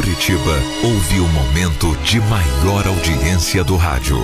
Curitiba 0.00 0.58
ouve 0.82 1.20
o 1.20 1.28
momento 1.28 1.94
de 2.04 2.18
maior 2.20 2.86
audiência 2.86 3.62
do 3.62 3.76
rádio. 3.76 4.16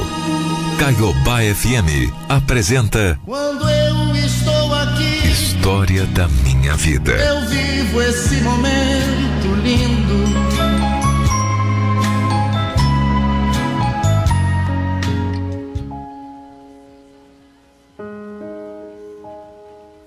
Caiobá 0.79 1.41
FM 1.55 2.11
apresenta 2.31 3.21
Quando 3.27 3.69
eu 3.69 4.17
estou 4.17 4.75
aqui, 4.75 5.29
História 5.29 6.07
da 6.07 6.29
Minha 6.29 6.75
Vida. 6.77 7.13
eu 7.13 7.47
vivo 7.51 8.01
esse 8.01 8.37
momento 8.37 9.55
lindo. 9.63 10.17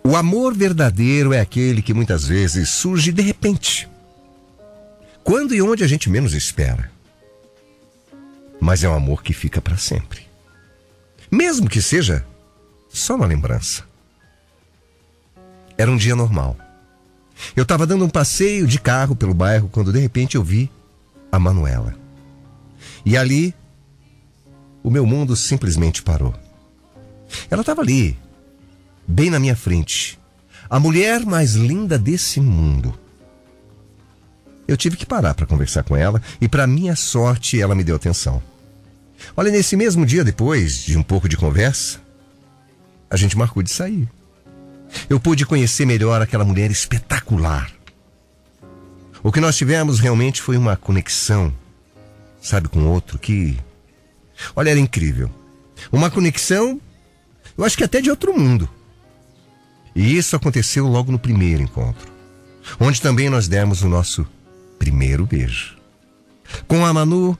O 0.04 0.15
amor 0.15 0.55
verdadeiro 0.55 1.31
é 1.31 1.39
aquele 1.39 1.83
que 1.83 1.93
muitas 1.93 2.25
vezes 2.25 2.70
surge 2.70 3.11
de 3.11 3.21
repente. 3.21 3.88
Quando 5.23 5.54
e 5.54 5.61
onde 5.61 5.83
a 5.83 5.87
gente 5.87 6.09
menos 6.09 6.33
espera. 6.33 6.91
Mas 8.60 8.83
é 8.83 8.89
um 8.89 8.93
amor 8.93 9.23
que 9.23 9.33
fica 9.33 9.61
para 9.61 9.77
sempre. 9.77 10.27
Mesmo 11.32 11.69
que 11.69 11.82
seja 11.82 12.25
só 12.89 13.15
uma 13.15 13.25
lembrança. 13.25 13.83
Era 15.77 15.91
um 15.91 15.97
dia 15.97 16.15
normal. 16.15 16.57
Eu 17.55 17.63
estava 17.63 17.87
dando 17.87 18.04
um 18.04 18.10
passeio 18.10 18.68
de 18.68 18.79
carro 18.79 19.15
pelo 19.15 19.33
bairro 19.33 19.69
quando 19.69 19.93
de 19.93 20.00
repente 20.00 20.36
eu 20.36 20.43
vi 20.43 20.69
a 21.32 21.39
Manuela. 21.39 21.96
E 23.05 23.15
ali, 23.15 23.54
o 24.83 24.89
meu 24.89 25.05
mundo 25.05 25.36
simplesmente 25.36 26.04
parou. 26.04 26.33
Ela 27.49 27.61
estava 27.61 27.82
ali, 27.82 28.18
bem 29.07 29.29
na 29.29 29.39
minha 29.39 29.55
frente. 29.55 30.19
A 30.69 30.79
mulher 30.79 31.25
mais 31.25 31.54
linda 31.54 31.97
desse 31.97 32.39
mundo. 32.39 32.97
Eu 34.69 34.78
tive 34.78 34.95
que 34.95 35.05
parar 35.05 35.33
para 35.33 35.47
conversar 35.47 35.81
com 35.81 35.97
ela 35.97 36.21
e, 36.39 36.47
para 36.47 36.67
minha 36.67 36.95
sorte, 36.95 37.59
ela 37.59 37.73
me 37.73 37.83
deu 37.83 37.95
atenção. 37.95 38.39
Olha, 39.35 39.49
nesse 39.49 39.75
mesmo 39.75 40.05
dia 40.05 40.23
depois 40.23 40.83
de 40.83 40.95
um 40.95 41.02
pouco 41.02 41.27
de 41.27 41.35
conversa, 41.35 41.99
a 43.09 43.17
gente 43.17 43.35
marcou 43.35 43.63
de 43.63 43.71
sair. 43.71 44.07
Eu 45.09 45.19
pude 45.19 45.44
conhecer 45.44 45.88
melhor 45.88 46.21
aquela 46.21 46.45
mulher 46.45 46.69
espetacular. 46.69 47.71
O 49.23 49.31
que 49.31 49.39
nós 49.39 49.57
tivemos 49.57 49.99
realmente 49.99 50.39
foi 50.39 50.55
uma 50.55 50.77
conexão, 50.77 51.51
sabe, 52.39 52.67
com 52.67 52.85
outro 52.85 53.17
que. 53.17 53.57
Olha, 54.55 54.69
era 54.69 54.79
incrível. 54.79 55.31
Uma 55.91 56.11
conexão, 56.11 56.79
eu 57.57 57.66
acho 57.66 57.75
que 57.75 57.83
até 57.83 58.01
de 58.01 58.11
outro 58.11 58.38
mundo. 58.38 58.69
E 59.95 60.16
isso 60.16 60.35
aconteceu 60.35 60.85
logo 60.85 61.11
no 61.11 61.17
primeiro 61.17 61.63
encontro, 61.63 62.07
onde 62.79 63.01
também 63.01 63.31
nós 63.31 63.47
demos 63.47 63.81
o 63.81 63.89
nosso 63.89 64.27
primeiro 64.80 65.25
beijo. 65.25 65.77
Com 66.67 66.83
a 66.83 66.91
Manu, 66.91 67.38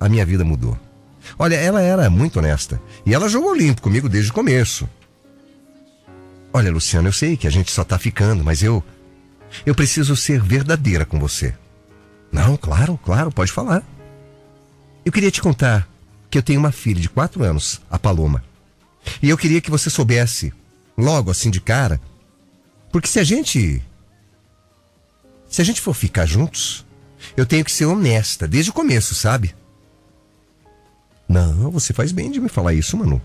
a 0.00 0.08
minha 0.08 0.26
vida 0.26 0.44
mudou. 0.44 0.76
Olha, 1.38 1.54
ela 1.54 1.80
era 1.80 2.10
muito 2.10 2.38
honesta 2.38 2.80
e 3.06 3.14
ela 3.14 3.28
jogou 3.28 3.54
limpo 3.54 3.82
comigo 3.82 4.08
desde 4.08 4.30
o 4.30 4.34
começo. 4.34 4.88
Olha, 6.52 6.72
Luciano, 6.72 7.08
eu 7.08 7.12
sei 7.12 7.36
que 7.36 7.46
a 7.46 7.50
gente 7.50 7.70
só 7.70 7.84
tá 7.84 7.98
ficando, 7.98 8.42
mas 8.42 8.62
eu. 8.62 8.82
Eu 9.64 9.74
preciso 9.74 10.16
ser 10.16 10.42
verdadeira 10.42 11.04
com 11.04 11.20
você. 11.20 11.54
Não, 12.32 12.56
claro, 12.56 12.98
claro, 13.04 13.30
pode 13.30 13.52
falar. 13.52 13.84
Eu 15.04 15.12
queria 15.12 15.30
te 15.30 15.42
contar 15.42 15.86
que 16.30 16.38
eu 16.38 16.42
tenho 16.42 16.58
uma 16.58 16.72
filha 16.72 17.00
de 17.00 17.08
quatro 17.08 17.44
anos, 17.44 17.80
a 17.90 17.98
Paloma. 17.98 18.42
E 19.22 19.28
eu 19.28 19.36
queria 19.36 19.60
que 19.60 19.70
você 19.70 19.90
soubesse, 19.90 20.52
logo 20.96 21.30
assim 21.30 21.50
de 21.50 21.60
cara, 21.60 22.00
porque 22.90 23.08
se 23.08 23.18
a 23.18 23.24
gente. 23.24 23.82
Se 25.52 25.60
a 25.60 25.64
gente 25.64 25.82
for 25.82 25.92
ficar 25.92 26.24
juntos, 26.24 26.82
eu 27.36 27.44
tenho 27.44 27.62
que 27.62 27.70
ser 27.70 27.84
honesta 27.84 28.48
desde 28.48 28.70
o 28.70 28.74
começo, 28.74 29.14
sabe? 29.14 29.54
Não, 31.28 31.70
você 31.70 31.92
faz 31.92 32.10
bem 32.10 32.30
de 32.30 32.40
me 32.40 32.48
falar 32.48 32.72
isso, 32.72 32.96
Manu. 32.96 33.20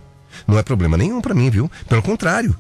Não 0.45 0.59
é 0.59 0.61
problema 0.61 0.97
nenhum 0.97 1.21
pra 1.21 1.33
mim, 1.33 1.49
viu? 1.49 1.71
Pelo 1.87 2.03
contrário. 2.03 2.53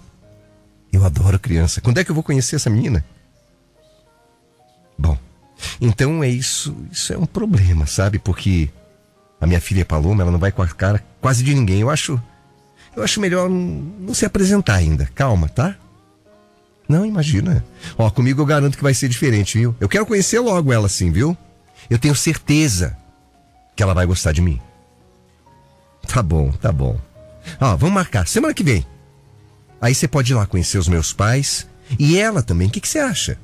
Eu 0.91 1.03
adoro 1.03 1.37
criança. 1.37 1.81
Quando 1.81 1.97
é 1.97 2.03
que 2.05 2.09
eu 2.09 2.15
vou 2.15 2.23
conhecer 2.23 2.55
essa 2.55 2.69
menina? 2.69 3.03
Bom, 4.97 5.17
então 5.81 6.23
é 6.23 6.29
isso. 6.29 6.73
Isso 6.89 7.11
é 7.11 7.17
um 7.17 7.25
problema, 7.25 7.85
sabe? 7.85 8.19
Porque 8.19 8.69
a 9.39 9.45
minha 9.45 9.59
filha 9.59 9.83
Paloma, 9.83 10.23
ela 10.23 10.31
não 10.31 10.39
vai 10.39 10.51
com 10.51 10.61
a 10.61 10.67
cara 10.67 11.03
quase 11.19 11.43
de 11.43 11.53
ninguém. 11.53 11.81
Eu 11.81 11.89
acho. 11.89 12.21
Eu 12.95 13.03
acho 13.03 13.19
melhor 13.19 13.49
não, 13.49 13.59
não 13.99 14.13
se 14.13 14.25
apresentar 14.25 14.75
ainda. 14.75 15.09
Calma, 15.13 15.49
tá? 15.49 15.75
Não, 16.87 17.05
imagina. 17.05 17.63
Ó, 17.97 18.09
comigo 18.09 18.41
eu 18.41 18.45
garanto 18.45 18.77
que 18.77 18.83
vai 18.83 18.93
ser 18.93 19.09
diferente, 19.09 19.57
viu? 19.57 19.75
Eu 19.79 19.89
quero 19.89 20.05
conhecer 20.05 20.39
logo 20.39 20.71
ela 20.71 20.85
assim, 20.85 21.11
viu? 21.11 21.37
Eu 21.89 21.99
tenho 21.99 22.15
certeza 22.15 22.95
que 23.75 23.83
ela 23.83 23.93
vai 23.93 24.05
gostar 24.05 24.31
de 24.31 24.41
mim. 24.41 24.59
Tá 26.07 26.23
bom, 26.23 26.51
tá 26.51 26.71
bom. 26.71 26.99
Ó, 27.59 27.75
vamos 27.75 27.93
marcar. 27.93 28.27
Semana 28.27 28.53
que 28.53 28.63
vem. 28.63 28.85
Aí 29.81 29.93
você 29.93 30.07
pode 30.07 30.31
ir 30.31 30.35
lá 30.35 30.45
conhecer 30.45 30.77
os 30.77 30.87
meus 30.87 31.13
pais. 31.13 31.67
E 31.99 32.17
ela 32.17 32.41
também. 32.41 32.67
O 32.67 32.71
que, 32.71 32.81
que 32.81 32.87
você 32.87 32.99
acha? 32.99 33.37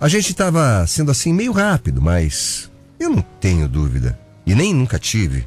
A 0.00 0.08
gente 0.08 0.32
tava 0.32 0.86
sendo 0.86 1.10
assim 1.10 1.32
meio 1.32 1.52
rápido, 1.52 2.00
mas 2.00 2.70
eu 2.98 3.10
não 3.10 3.22
tenho 3.38 3.68
dúvida, 3.68 4.18
e 4.46 4.54
nem 4.54 4.72
nunca 4.72 4.98
tive, 4.98 5.46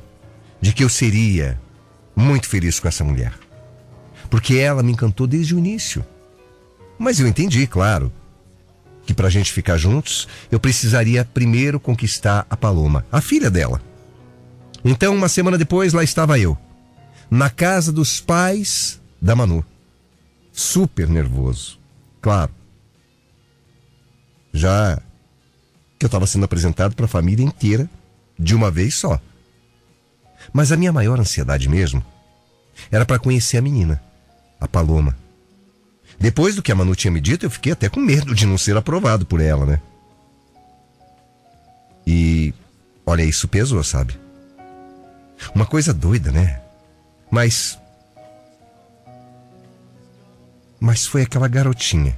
de 0.61 0.71
que 0.71 0.83
eu 0.83 0.89
seria 0.89 1.59
muito 2.15 2.47
feliz 2.47 2.79
com 2.79 2.87
essa 2.87 3.03
mulher. 3.03 3.33
Porque 4.29 4.55
ela 4.57 4.83
me 4.83 4.91
encantou 4.91 5.25
desde 5.25 5.55
o 5.55 5.57
início. 5.57 6.05
Mas 6.97 7.19
eu 7.19 7.27
entendi, 7.27 7.65
claro, 7.67 8.11
que 9.05 9.13
pra 9.13 9.29
gente 9.29 9.51
ficar 9.51 9.77
juntos, 9.77 10.27
eu 10.51 10.59
precisaria 10.59 11.25
primeiro 11.25 11.79
conquistar 11.79 12.45
a 12.49 12.55
Paloma, 12.55 13.05
a 13.11 13.21
filha 13.21 13.49
dela. 13.49 13.81
Então, 14.83 15.15
uma 15.15 15.29
semana 15.29 15.57
depois, 15.57 15.93
lá 15.93 16.03
estava 16.03 16.39
eu, 16.39 16.57
na 17.29 17.49
casa 17.49 17.91
dos 17.91 18.19
pais 18.19 19.01
da 19.21 19.35
Manu. 19.35 19.63
Super 20.51 21.07
nervoso, 21.07 21.79
claro. 22.21 22.51
Já 24.53 25.01
que 25.97 26.05
eu 26.05 26.07
estava 26.07 26.27
sendo 26.27 26.45
apresentado 26.45 26.95
para 26.95 27.05
a 27.05 27.09
família 27.09 27.43
inteira 27.43 27.89
de 28.37 28.53
uma 28.53 28.69
vez 28.69 28.95
só. 28.95 29.19
Mas 30.51 30.71
a 30.71 30.77
minha 30.77 30.91
maior 30.91 31.19
ansiedade 31.19 31.69
mesmo 31.69 32.03
era 32.91 33.05
para 33.05 33.19
conhecer 33.19 33.57
a 33.57 33.61
menina, 33.61 34.03
a 34.59 34.67
Paloma. 34.67 35.22
Depois 36.23 36.56
do 36.56 36.63
que 36.63 36.72
a 36.72 36.75
Manu 36.75 36.95
tinha 36.95 37.11
me 37.11 37.19
dito, 37.19 37.45
eu 37.45 37.50
fiquei 37.50 37.73
até 37.73 37.89
com 37.89 38.00
medo 38.00 38.34
de 38.34 38.45
não 38.45 38.57
ser 38.57 38.78
aprovado 38.78 39.25
por 39.25 39.41
ela, 39.41 39.66
né? 39.66 39.81
E 42.07 42.53
olha, 43.06 43.23
isso 43.23 43.45
pesou, 43.45 43.84
sabe? 43.84 44.17
Uma 45.53 45.66
coisa 45.66 45.94
doida, 45.94 46.31
né? 46.31 46.61
Mas. 47.29 47.78
Mas 50.79 51.06
foi 51.06 51.23
aquela 51.23 51.50
garotinha. 51.50 52.17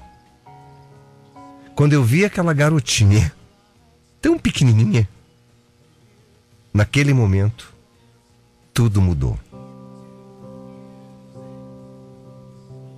Quando 1.74 1.94
eu 1.94 2.04
vi 2.04 2.26
aquela 2.26 2.54
garotinha, 2.54 3.34
tão 4.22 4.38
pequenininha, 4.38 5.10
naquele 6.72 7.12
momento, 7.12 7.74
tudo 8.72 9.02
mudou. 9.02 9.40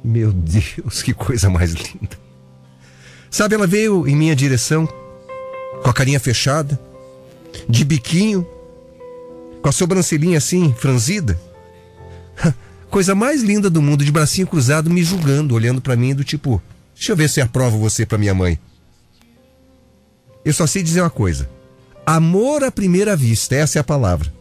Meu 0.03 0.31
Deus, 0.31 1.01
que 1.01 1.13
coisa 1.13 1.49
mais 1.49 1.73
linda. 1.73 2.17
Sabe, 3.29 3.55
ela 3.55 3.67
veio 3.67 4.07
em 4.07 4.15
minha 4.15 4.35
direção, 4.35 4.87
com 5.83 5.89
a 5.89 5.93
carinha 5.93 6.19
fechada, 6.19 6.79
de 7.67 7.83
biquinho, 7.83 8.47
com 9.61 9.69
a 9.69 9.71
sobrancelhinha 9.71 10.37
assim, 10.37 10.73
franzida. 10.73 11.39
Coisa 12.89 13.13
mais 13.13 13.43
linda 13.43 13.69
do 13.69 13.81
mundo, 13.81 14.05
de 14.05 14.11
bracinho 14.11 14.47
cruzado, 14.47 14.89
me 14.89 15.03
julgando, 15.03 15.53
olhando 15.53 15.81
para 15.81 15.95
mim 15.95 16.15
do 16.15 16.23
tipo, 16.23 16.61
deixa 16.95 17.11
eu 17.11 17.17
ver 17.17 17.29
se 17.29 17.41
aprovo 17.41 17.77
você 17.77 18.05
para 18.05 18.17
minha 18.17 18.33
mãe. 18.33 18.57
Eu 20.45 20.53
só 20.53 20.65
sei 20.65 20.81
dizer 20.81 21.01
uma 21.01 21.09
coisa. 21.09 21.49
Amor 22.05 22.63
à 22.63 22.71
primeira 22.71 23.15
vista, 23.15 23.55
essa 23.55 23.77
é 23.77 23.81
a 23.81 23.83
palavra. 23.83 24.33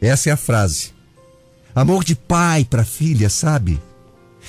Essa 0.00 0.28
é 0.28 0.32
a 0.32 0.36
frase. 0.36 0.92
Amor 1.74 2.04
de 2.04 2.14
pai 2.14 2.66
para 2.68 2.84
filha, 2.84 3.30
sabe? 3.30 3.80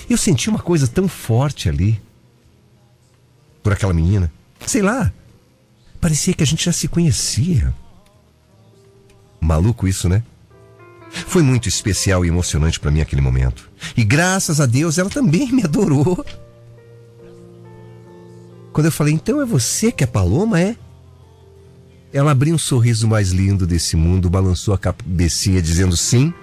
Eu 0.10 0.18
senti 0.18 0.50
uma 0.50 0.60
coisa 0.60 0.88
tão 0.88 1.08
forte 1.08 1.70
ali. 1.70 2.02
Por 3.64 3.74
aquela 3.74 3.94
menina. 3.94 4.32
Sei 4.66 4.82
lá. 4.82 5.12
Parecia 6.00 6.34
que 6.34 6.44
a 6.44 6.48
gente 6.48 6.66
já 6.66 6.72
se 6.72 6.88
conhecia. 6.88 7.74
Maluco 9.40 9.88
isso, 9.88 10.08
né? 10.08 10.24
Foi 11.10 11.42
muito 11.42 11.68
especial 11.70 12.26
e 12.26 12.28
emocionante 12.28 12.80
para 12.80 12.92
mim 12.92 13.02
aquele 13.02 13.22
momento. 13.22 13.70
E 13.96 14.04
graças 14.04 14.60
a 14.60 14.66
Deus 14.66 14.98
ela 14.98 15.10
também 15.10 15.52
me 15.52 15.64
adorou. 15.64 16.26
Quando 18.74 18.86
eu 18.86 18.92
falei, 18.92 19.14
então 19.14 19.42
é 19.42 19.46
você 19.46 19.92
que 19.92 20.04
é 20.04 20.08
Paloma, 20.08 20.62
é? 20.62 20.76
Ela 22.14 22.32
abriu 22.32 22.54
um 22.54 22.60
sorriso 22.60 23.08
mais 23.08 23.32
lindo 23.32 23.66
desse 23.66 23.96
mundo, 23.96 24.30
balançou 24.30 24.74
a 24.74 24.78
cabecinha 24.78 25.62
dizendo 25.62 25.98
sim. 25.98 26.34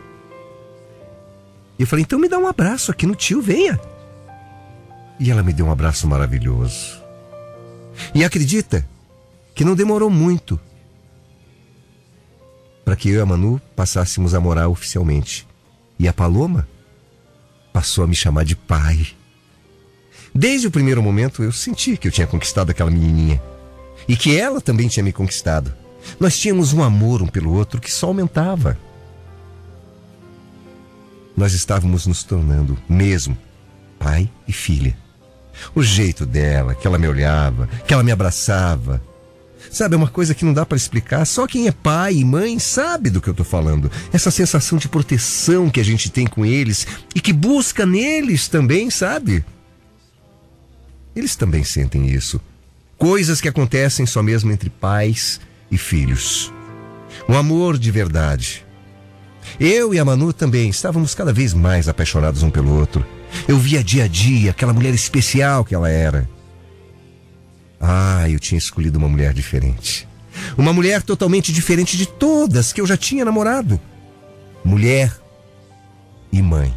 E 1.79 1.83
eu 1.83 1.87
falei, 1.87 2.05
então 2.05 2.19
me 2.19 2.29
dá 2.29 2.39
um 2.39 2.47
abraço 2.47 2.91
aqui 2.91 3.07
no 3.07 3.15
tio, 3.15 3.43
venha. 3.43 3.81
E 5.19 5.31
ela 5.31 5.43
me 5.43 5.53
deu 5.53 5.67
um 5.67 5.71
abraço 5.71 6.07
maravilhoso. 6.07 7.03
E 8.15 8.25
acredita 8.25 8.87
que 9.55 9.65
não 9.65 9.75
demorou 9.75 10.11
muito 10.11 10.59
para 12.85 12.97
que 12.97 13.09
eu 13.09 13.17
e 13.17 13.21
a 13.21 13.27
Manu 13.27 13.61
passássemos 13.75 14.35
a 14.35 14.41
morar 14.41 14.69
oficialmente. 14.69 15.47
E 15.99 16.07
a 16.07 16.13
Paloma 16.13 16.69
passou 17.73 18.05
a 18.05 18.07
me 18.07 18.15
chamar 18.15 18.45
de 18.45 18.55
pai. 18.55 19.07
Desde 20.35 20.67
o 20.67 20.71
primeiro 20.71 21.03
momento 21.03 21.43
eu 21.43 21.53
senti 21.53 21.97
que 21.97 22.09
eu 22.09 22.13
tinha 22.13 22.27
conquistado 22.27 22.71
aquela 22.71 22.91
menininha 22.91 23.41
e 24.07 24.17
que 24.17 24.37
ela 24.37 24.61
também 24.61 24.89
tinha 24.89 25.03
me 25.03 25.13
conquistado. 25.13 25.73
Nós 26.21 26.37
tínhamos 26.37 26.73
um 26.73 26.83
amor 26.83 27.23
um 27.23 27.27
pelo 27.27 27.53
outro 27.53 27.81
que 27.81 27.91
só 27.91 28.09
aumentava. 28.09 28.79
Nós 31.37 31.53
estávamos 31.53 32.07
nos 32.07 32.23
tornando 32.23 32.79
mesmo 32.89 33.37
pai 33.99 34.31
e 34.47 34.53
filha. 34.53 34.97
O 35.75 35.83
jeito 35.83 36.27
dela, 36.27 36.75
que 36.75 36.87
ela 36.87 36.99
me 36.99 37.09
olhava, 37.09 37.69
que 37.87 37.95
ela 37.95 38.03
me 38.03 38.13
abraçava, 38.13 39.01
Sabe, 39.71 39.95
é 39.95 39.99
uma 39.99 40.09
coisa 40.09 40.35
que 40.35 40.45
não 40.45 40.53
dá 40.53 40.65
para 40.65 40.77
explicar. 40.77 41.25
Só 41.25 41.47
quem 41.47 41.67
é 41.67 41.73
pai 41.73 42.15
e 42.15 42.25
mãe 42.25 42.59
sabe 42.59 43.11
do 43.11 43.21
que 43.21 43.29
eu 43.29 43.35
tô 43.35 43.45
falando. 43.45 43.91
Essa 44.13 44.31
sensação 44.31 44.79
de 44.79 44.89
proteção 44.89 45.71
que 45.71 45.81
a 45.81 45.85
gente 45.85 46.11
tem 46.11 46.27
com 46.27 46.45
eles 46.45 46.87
e 47.15 47.21
que 47.21 47.33
busca 47.33 47.85
neles 47.87 48.47
também, 48.47 48.91
sabe? 48.91 49.45
Eles 51.17 51.35
também 51.35 51.65
sentem 51.65 52.09
isso. 52.09 52.41
Coisas 52.97 53.41
que 53.41 53.49
acontecem 53.49 54.07
só 54.07 54.23
mesmo 54.23 54.53
entre 54.53 54.71
pais 54.71 55.41
e 55.71 55.79
filhos. 55.79 56.53
Um 57.29 57.37
amor 57.37 57.79
de 57.79 57.91
verdade. 57.91 58.64
Eu 59.59 59.95
e 59.95 59.99
a 59.99 60.05
Manu 60.05 60.33
também 60.33 60.69
estávamos 60.69 61.15
cada 61.15 61.33
vez 61.33 61.55
mais 61.55 61.89
apaixonados 61.89 62.43
um 62.43 62.51
pelo 62.51 62.79
outro. 62.79 63.05
Eu 63.49 63.59
via 63.59 63.83
dia 63.83 64.05
a 64.05 64.09
dia 64.09 64.51
aquela 64.51 64.73
mulher 64.73 64.95
especial 64.95 65.65
que 65.65 65.75
ela 65.75 65.89
era. 65.89 66.29
Ah, 67.81 68.29
eu 68.29 68.39
tinha 68.39 68.59
escolhido 68.59 68.99
uma 68.99 69.09
mulher 69.09 69.33
diferente. 69.33 70.09
Uma 70.57 70.73
mulher 70.73 71.03
totalmente 71.03 71.53
diferente 71.53 71.97
de 71.97 72.07
todas 72.07 72.73
que 72.73 72.81
eu 72.81 72.87
já 72.87 72.97
tinha 72.97 73.25
namorado. 73.25 73.81
Mulher 74.65 75.15
e 76.33 76.41
mãe. 76.41 76.75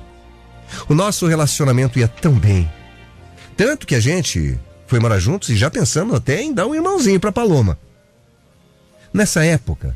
O 0.89 0.93
nosso 0.93 1.25
relacionamento 1.27 1.97
ia 1.97 2.07
tão 2.07 2.33
bem. 2.33 2.69
Tanto 3.55 3.87
que 3.87 3.95
a 3.95 3.99
gente 3.99 4.59
foi 4.85 4.99
morar 4.99 5.19
juntos 5.19 5.49
e 5.49 5.55
já 5.55 5.69
pensando 5.69 6.15
até 6.15 6.41
em 6.41 6.53
dar 6.53 6.67
um 6.67 6.75
irmãozinho 6.75 7.19
para 7.19 7.31
Paloma. 7.31 7.77
Nessa 9.13 9.43
época, 9.43 9.95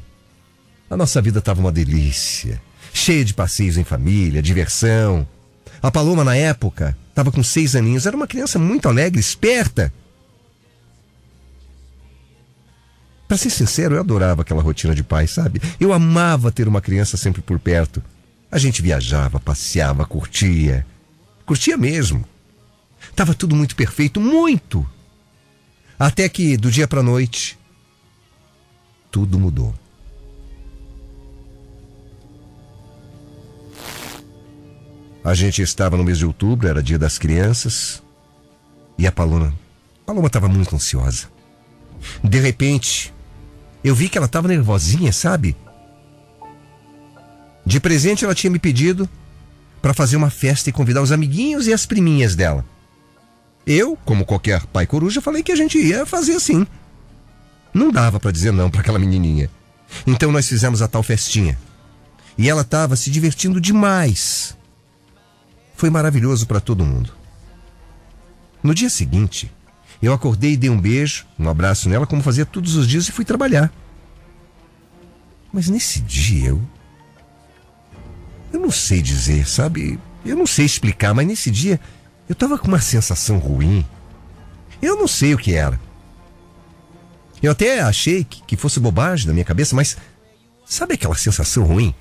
a 0.92 0.98
nossa 0.98 1.22
vida 1.22 1.40
estava 1.40 1.62
uma 1.62 1.72
delícia, 1.72 2.62
cheia 2.94 3.24
de 3.24 3.34
passeios 3.34 3.78
em 3.78 3.84
família, 3.86 4.42
diversão. 4.42 5.26
A 5.82 5.90
Paloma, 5.90 6.22
na 6.22 6.36
época, 6.36 6.98
estava 7.08 7.32
com 7.32 7.42
seis 7.42 7.78
aninhos, 7.78 8.06
era 8.06 8.16
uma 8.16 8.28
criança 8.28 8.60
muito 8.60 8.90
alegre, 8.90 9.18
esperta. 9.18 9.92
Para 13.26 13.38
ser 13.38 13.52
sincero, 13.52 13.96
eu 13.96 14.02
adorava 14.02 14.42
aquela 14.42 14.62
rotina 14.62 14.94
de 14.94 15.02
pai, 15.02 15.28
sabe? 15.28 15.62
Eu 15.80 15.94
amava 15.94 16.52
ter 16.52 16.68
uma 16.68 16.82
criança 16.82 17.16
sempre 17.16 17.42
por 17.42 17.58
perto. 17.58 18.04
A 18.52 18.58
gente 18.58 18.82
viajava, 18.82 19.40
passeava, 19.40 20.06
curtia. 20.06 20.86
Curtia 21.46 21.78
mesmo. 21.78 22.26
Tava 23.16 23.34
tudo 23.34 23.56
muito 23.56 23.78
perfeito, 23.78 24.20
muito. 24.20 24.86
Até 25.98 26.28
que 26.28 26.58
do 26.58 26.70
dia 26.70 26.86
para 26.86 27.02
noite 27.02 27.58
tudo 29.10 29.40
mudou. 29.40 29.74
A 35.24 35.34
gente 35.34 35.62
estava 35.62 35.96
no 35.96 36.04
mês 36.04 36.18
de 36.18 36.26
outubro, 36.26 36.68
era 36.68 36.82
dia 36.82 36.98
das 36.98 37.18
crianças, 37.18 38.02
e 38.98 39.06
a 39.06 39.12
Paloma, 39.12 39.54
Paloma 40.06 40.28
estava 40.28 40.48
muito 40.48 40.76
ansiosa. 40.76 41.28
De 42.24 42.40
repente, 42.40 43.14
eu 43.84 43.94
vi 43.94 44.10
que 44.10 44.18
ela 44.18 44.26
estava 44.26 44.48
nervosinha, 44.48 45.12
sabe? 45.12 45.56
De 47.66 47.80
presente 47.80 48.26
ela 48.26 48.34
tinha 48.34 48.50
me 48.50 48.58
pedido 48.58 49.08
para 49.82 49.94
fazer 49.94 50.16
uma 50.16 50.30
festa 50.30 50.70
e 50.70 50.74
convidar 50.74 51.02
os 51.02 51.12
amiguinhos 51.12 51.68
e 51.68 51.74
as 51.74 51.86
priminhas 51.86 52.36
dela. 52.36 52.66
Eu, 53.66 53.96
como 54.04 54.26
qualquer 54.26 54.66
pai 54.68 54.88
coruja, 54.88 55.22
falei 55.22 55.44
que 55.44 55.52
a 55.52 55.56
gente 55.56 55.78
ia 55.78 56.06
fazer 56.06 56.34
assim. 56.34 56.66
Não 57.74 57.92
dava 57.92 58.20
para 58.20 58.32
dizer 58.32 58.52
não 58.52 58.70
para 58.70 58.82
aquela 58.82 59.00
menininha. 59.00 59.50
Então 60.06 60.32
nós 60.32 60.48
fizemos 60.48 60.82
a 60.82 60.88
tal 60.88 61.04
festinha. 61.04 61.58
E 62.38 62.50
ela 62.50 62.62
estava 62.62 62.96
se 62.96 63.12
divertindo 63.12 63.62
demais. 63.62 64.58
Foi 65.82 65.90
maravilhoso 65.90 66.46
para 66.46 66.60
todo 66.60 66.86
mundo. 66.86 67.12
No 68.62 68.72
dia 68.72 68.88
seguinte, 68.88 69.52
eu 70.00 70.14
acordei 70.14 70.52
e 70.52 70.58
dei 70.58 70.70
um 70.70 70.80
beijo, 70.80 71.26
um 71.40 71.50
abraço 71.50 71.90
nela, 71.90 72.06
como 72.06 72.22
fazia 72.22 72.46
todos 72.46 72.76
os 72.76 72.88
dias, 72.88 73.08
e 73.08 73.12
fui 73.12 73.26
trabalhar. 73.26 73.74
Mas 75.52 75.70
nesse 75.70 76.00
dia 76.00 76.50
eu. 76.50 76.62
Eu 78.54 78.60
não 78.60 78.70
sei 78.70 79.02
dizer, 79.02 79.50
sabe? 79.50 80.00
Eu 80.24 80.38
não 80.38 80.46
sei 80.46 80.68
explicar, 80.68 81.16
mas 81.16 81.26
nesse 81.26 81.50
dia 81.50 81.80
eu 82.30 82.36
tava 82.36 82.60
com 82.60 82.68
uma 82.68 82.80
sensação 82.80 83.40
ruim. 83.40 83.84
Eu 84.84 84.98
não 84.98 85.08
sei 85.08 85.34
o 85.34 85.38
que 85.40 85.56
era. 85.56 85.82
Eu 87.42 87.54
até 87.54 87.82
achei 87.82 88.24
que, 88.24 88.44
que 88.44 88.56
fosse 88.56 88.80
bobagem 88.80 89.26
da 89.26 89.34
minha 89.34 89.44
cabeça, 89.44 89.76
mas 89.76 89.98
sabe 90.64 90.94
aquela 90.94 91.16
sensação 91.16 91.64
ruim? 91.64 91.92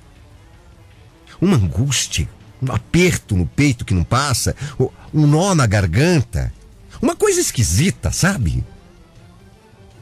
Uma 1.41 1.57
angústia, 1.57 2.29
um 2.63 2.73
aperto 2.73 3.37
no 3.37 3.47
peito 3.47 3.85
que 3.85 3.95
não 3.95 4.05
passa, 4.05 4.55
um 5.13 5.27
nó 5.27 5.55
na 5.55 5.67
garganta. 5.67 6.53
Uma 7.01 7.17
coisa 7.17 7.41
esquisita, 7.41 8.13
sabe? 8.13 8.65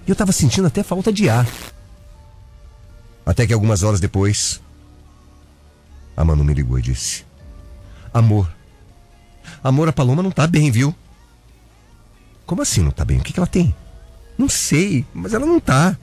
Eu 0.06 0.16
tava 0.16 0.32
sentindo 0.32 0.66
até 0.66 0.82
falta 0.82 1.12
de 1.12 1.28
ar. 1.28 1.46
Até 3.24 3.46
que 3.46 3.52
algumas 3.52 3.82
horas 3.82 4.00
depois, 4.00 4.60
a 6.16 6.24
Manu 6.24 6.42
me 6.42 6.54
ligou 6.54 6.78
e 6.78 6.82
disse: 6.82 7.24
Amor, 8.12 8.50
amor, 9.62 9.88
a 9.88 9.92
Paloma 9.92 10.22
não 10.22 10.30
tá 10.30 10.46
bem, 10.46 10.70
viu? 10.70 10.94
Como 12.46 12.62
assim 12.62 12.82
não 12.82 12.90
tá 12.90 13.04
bem? 13.04 13.18
O 13.18 13.22
que, 13.22 13.32
que 13.32 13.38
ela 13.38 13.46
tem? 13.46 13.74
Não 14.38 14.48
sei, 14.48 15.04
mas 15.12 15.34
ela 15.34 15.44
não 15.44 15.60
tá. 15.60 15.96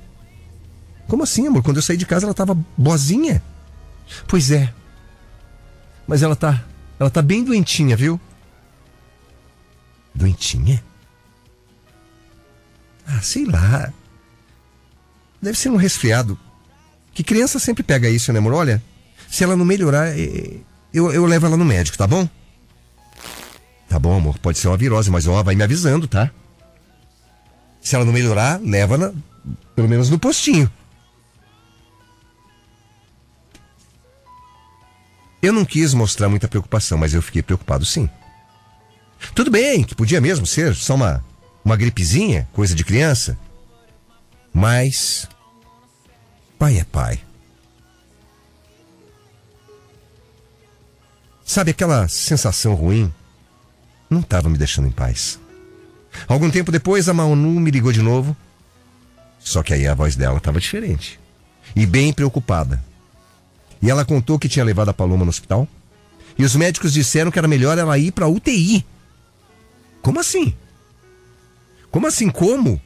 Como 1.07 1.23
assim, 1.23 1.47
amor? 1.47 1.63
Quando 1.63 1.77
eu 1.77 1.83
saí 1.83 1.97
de 1.97 2.05
casa 2.05 2.25
ela 2.25 2.33
tava 2.33 2.57
boazinha. 2.77 3.41
Pois 4.27 4.51
é. 4.51 4.71
Mas 6.07 6.21
ela 6.23 6.35
tá. 6.35 6.63
Ela 6.99 7.09
tá 7.09 7.21
bem 7.21 7.43
doentinha, 7.43 7.95
viu? 7.95 8.19
Doentinha? 10.13 10.83
Ah, 13.05 13.21
sei 13.21 13.45
lá. 13.45 13.91
Deve 15.41 15.57
ser 15.57 15.69
um 15.69 15.75
resfriado. 15.75 16.39
Que 17.13 17.23
criança 17.23 17.59
sempre 17.59 17.83
pega 17.83 18.09
isso, 18.09 18.31
né, 18.31 18.39
amor? 18.39 18.53
Olha, 18.53 18.81
se 19.29 19.43
ela 19.43 19.55
não 19.55 19.65
melhorar, 19.65 20.17
eu, 20.93 21.11
eu 21.11 21.25
levo 21.25 21.45
ela 21.45 21.57
no 21.57 21.65
médico, 21.65 21.97
tá 21.97 22.07
bom? 22.07 22.27
Tá 23.89 23.99
bom, 23.99 24.17
amor. 24.17 24.37
Pode 24.39 24.57
ser 24.57 24.67
uma 24.67 24.77
virose, 24.77 25.09
mas 25.09 25.27
ó, 25.27 25.43
vai 25.43 25.55
me 25.55 25.63
avisando, 25.63 26.07
tá? 26.07 26.31
Se 27.81 27.95
ela 27.95 28.03
não 28.03 28.11
melhorar, 28.13 28.59
leva-na, 28.61 29.13
pelo 29.75 29.87
menos 29.87 30.09
no 30.09 30.17
postinho. 30.17 30.71
Eu 35.45 35.53
não 35.53 35.63
quis 35.63 35.93
mostrar 35.93 36.27
muita 36.27 36.47
preocupação, 36.47 36.97
mas 36.97 37.13
eu 37.13 37.21
fiquei 37.21 37.43
preocupado 37.43 37.85
sim. 37.85 38.09
Tudo 39.35 39.51
bem, 39.51 39.83
que 39.83 39.93
podia 39.93 40.19
mesmo 40.19 40.43
ser 40.43 40.73
só 40.73 40.95
uma, 40.95 41.23
uma 41.63 41.75
gripezinha, 41.75 42.49
coisa 42.51 42.73
de 42.73 42.83
criança. 42.83 43.37
Mas. 44.51 45.29
Pai 46.57 46.79
é 46.79 46.83
pai. 46.83 47.19
Sabe 51.45 51.69
aquela 51.69 52.07
sensação 52.07 52.73
ruim? 52.73 53.13
Não 54.09 54.21
estava 54.21 54.49
me 54.49 54.57
deixando 54.57 54.87
em 54.87 54.91
paz. 54.91 55.39
Algum 56.27 56.49
tempo 56.49 56.71
depois, 56.71 57.07
a 57.07 57.13
Manu 57.13 57.59
me 57.59 57.69
ligou 57.69 57.91
de 57.91 58.01
novo. 58.01 58.35
Só 59.39 59.61
que 59.61 59.75
aí 59.75 59.85
a 59.85 59.93
voz 59.93 60.15
dela 60.15 60.39
estava 60.39 60.59
diferente. 60.59 61.19
E 61.75 61.85
bem 61.85 62.11
preocupada. 62.11 62.83
E 63.85 63.89
ela 63.91 64.03
contou 64.03 64.39
que 64.39 64.49
tinha 64.49 64.65
levado 64.65 64.89
a 64.89 64.93
Paloma 64.93 65.23
no 65.23 65.29
hospital. 65.29 65.67
E 66.39 66.43
os 66.43 66.55
médicos 66.55 66.91
disseram 66.91 67.29
que 67.29 67.37
era 67.37 67.47
melhor 67.47 67.77
ela 67.77 67.95
ir 67.99 68.11
para 68.11 68.27
UTI. 68.27 68.83
Como 70.01 70.19
assim? 70.19 70.55
Como 71.91 72.07
assim? 72.07 72.31
Como? 72.31 72.81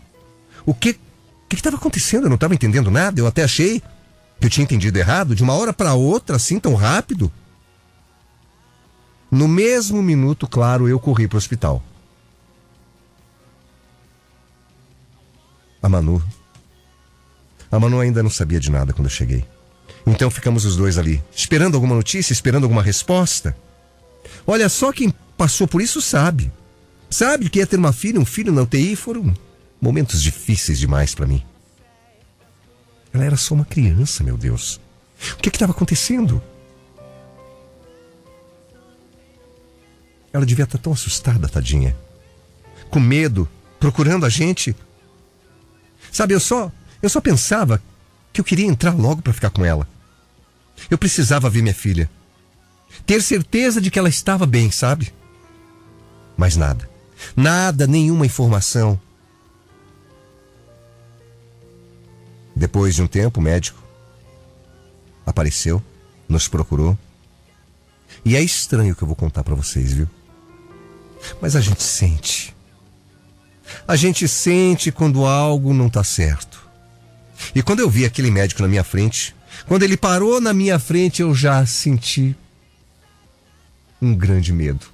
O 0.66 0.74
que 0.74 1.00
que 1.48 1.56
estava 1.56 1.78
acontecendo? 1.78 2.26
Eu 2.26 2.30
não 2.30 2.36
estava 2.36 2.54
entendendo 2.54 2.92
nada. 2.92 3.18
Eu 3.18 3.26
até 3.26 3.46
achei 3.46 3.82
que 4.42 4.46
eu 4.46 4.50
tinha 4.50 4.66
entendido 4.66 5.00
errado 5.00 5.34
de 5.34 5.42
uma 5.42 5.54
hora 5.54 5.72
para 5.72 5.94
outra, 5.94 6.36
assim 6.36 6.60
tão 6.60 6.76
rápido. 6.76 7.32
No 9.32 9.48
mesmo 9.48 10.04
minuto, 10.04 10.50
claro, 10.50 10.90
eu 10.90 11.00
corri 11.00 11.30
para 11.30 11.38
o 11.38 11.38
hospital. 11.38 11.82
A 15.82 15.88
Manu. 15.88 16.22
A 17.72 17.80
Manu 17.80 18.02
ainda 18.02 18.22
não 18.22 18.30
sabia 18.30 18.60
de 18.60 18.70
nada 18.70 18.92
quando 18.92 19.06
eu 19.06 19.12
cheguei. 19.12 19.46
Então 20.06 20.30
ficamos 20.30 20.66
os 20.66 20.76
dois 20.76 20.98
ali, 20.98 21.22
esperando 21.36 21.76
alguma 21.76 21.96
notícia, 21.96 22.34
esperando 22.34 22.64
alguma 22.64 22.82
resposta. 22.82 23.56
Olha, 24.46 24.68
só 24.70 24.92
quem 24.92 25.14
passou 25.38 25.68
por 25.68 25.82
isso 25.82 26.02
sabe. 26.02 26.52
Sabe 27.10 27.50
que 27.50 27.60
ia 27.60 27.68
ter 27.68 27.78
uma 27.78 27.94
filha, 27.94 28.20
um 28.20 28.26
filho 28.26 28.52
na 28.52 28.62
UTI 28.62 28.96
foram 28.96 29.34
momentos 29.82 30.22
difíceis 30.22 30.80
demais 30.80 31.16
para 31.16 31.26
mim. 31.26 31.44
Ela 33.14 33.26
era 33.26 33.38
só 33.38 33.56
uma 33.56 33.66
criança, 33.66 34.24
meu 34.24 34.38
Deus. 34.38 34.80
O 35.34 35.38
que 35.38 35.50
estava 35.50 35.72
acontecendo? 35.72 36.42
Ela 40.32 40.46
devia 40.46 40.66
estar 40.66 40.78
tão 40.78 40.94
assustada, 40.94 41.50
tadinha. 41.50 41.98
Com 42.90 43.00
medo, 43.00 43.50
procurando 43.80 44.26
a 44.26 44.30
gente. 44.30 44.76
Sabe, 46.12 46.34
eu 46.34 46.40
só, 46.40 46.72
eu 47.02 47.10
só 47.10 47.20
pensava 47.20 47.82
que 48.32 48.42
eu 48.42 48.46
queria 48.46 48.66
entrar 48.66 48.96
logo 48.96 49.22
para 49.22 49.34
ficar 49.34 49.50
com 49.50 49.66
ela. 49.66 49.88
Eu 50.90 50.98
precisava 50.98 51.50
ver 51.50 51.62
minha 51.62 51.74
filha. 51.74 52.10
Ter 53.06 53.22
certeza 53.22 53.82
de 53.82 53.92
que 53.92 54.00
ela 54.00 54.10
estava 54.10 54.46
bem, 54.46 54.72
sabe? 54.72 55.14
Mas 56.38 56.56
nada. 56.56 56.90
Nada, 57.36 57.86
nenhuma 57.86 58.26
informação. 58.26 59.00
Depois 62.56 62.96
de 62.96 63.02
um 63.02 63.08
tempo, 63.08 63.40
o 63.40 63.44
médico 63.44 63.82
apareceu, 65.26 65.82
nos 66.28 66.48
procurou. 66.48 66.98
E 68.26 68.36
é 68.36 68.42
estranho 68.42 68.94
o 68.94 68.96
que 68.96 69.04
eu 69.04 69.08
vou 69.08 69.16
contar 69.16 69.44
para 69.44 69.56
vocês, 69.56 69.94
viu? 69.94 70.10
Mas 71.42 71.56
a 71.56 71.62
gente 71.62 71.84
sente. 71.84 72.56
A 73.88 73.96
gente 73.96 74.28
sente 74.28 74.92
quando 74.92 75.26
algo 75.26 75.74
não 75.74 75.90
tá 75.90 76.04
certo. 76.04 76.69
E 77.56 77.64
quando 77.64 77.80
eu 77.80 77.90
vi 77.90 78.06
aquele 78.06 78.30
médico 78.30 78.62
na 78.62 78.68
minha 78.68 78.84
frente, 78.84 79.36
quando 79.68 79.84
ele 79.84 79.98
parou 79.98 80.40
na 80.40 80.54
minha 80.54 80.78
frente, 80.78 81.22
eu 81.22 81.34
já 81.34 81.66
senti 81.66 82.36
um 84.02 84.16
grande 84.16 84.54
medo. 84.54 84.86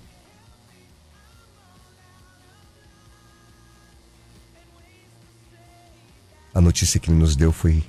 A 6.53 6.61
notícia 6.61 6.99
que 6.99 7.09
ele 7.09 7.19
nos 7.19 7.35
deu 7.35 7.51
foi 7.51 7.83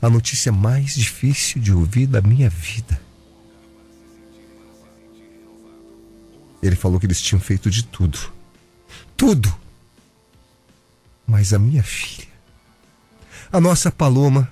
a 0.00 0.08
notícia 0.08 0.52
mais 0.52 0.94
difícil 0.94 1.60
de 1.60 1.72
ouvir 1.72 2.06
da 2.06 2.20
minha 2.20 2.48
vida. 2.48 3.00
Ele 6.62 6.76
falou 6.76 7.00
que 7.00 7.06
eles 7.06 7.20
tinham 7.20 7.40
feito 7.40 7.70
de 7.70 7.82
tudo. 7.82 8.18
Tudo. 9.16 9.54
Mas 11.26 11.52
a 11.52 11.58
minha 11.58 11.82
filha, 11.82 12.28
a 13.52 13.60
nossa 13.60 13.90
Paloma, 13.90 14.50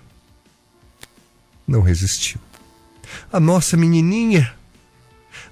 não 1.66 1.80
resistiu. 1.80 2.40
A 3.32 3.38
nossa 3.38 3.76
menininha, 3.76 4.54